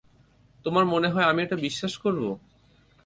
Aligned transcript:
তোমার 0.65 0.85
মনে 0.85 1.09
হয় 1.09 1.23
আমি 1.23 1.39
এটা 1.43 1.55
বিশ্বাস 1.55 1.93
করব? 1.97 2.23